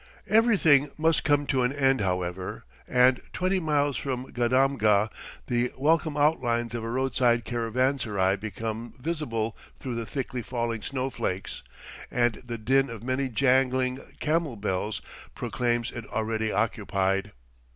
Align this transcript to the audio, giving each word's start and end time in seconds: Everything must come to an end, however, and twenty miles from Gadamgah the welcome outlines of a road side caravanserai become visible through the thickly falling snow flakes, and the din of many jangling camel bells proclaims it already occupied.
Everything 0.27 0.89
must 0.97 1.23
come 1.23 1.45
to 1.45 1.61
an 1.61 1.71
end, 1.71 2.01
however, 2.01 2.65
and 2.87 3.21
twenty 3.33 3.59
miles 3.59 3.97
from 3.97 4.31
Gadamgah 4.33 5.11
the 5.45 5.71
welcome 5.77 6.17
outlines 6.17 6.73
of 6.73 6.83
a 6.83 6.89
road 6.89 7.15
side 7.15 7.45
caravanserai 7.45 8.35
become 8.37 8.95
visible 8.99 9.55
through 9.79 9.93
the 9.93 10.07
thickly 10.07 10.41
falling 10.41 10.81
snow 10.81 11.11
flakes, 11.11 11.61
and 12.09 12.33
the 12.43 12.57
din 12.57 12.89
of 12.89 13.03
many 13.03 13.29
jangling 13.29 13.99
camel 14.19 14.55
bells 14.55 15.03
proclaims 15.35 15.91
it 15.91 16.07
already 16.07 16.51
occupied. 16.51 17.31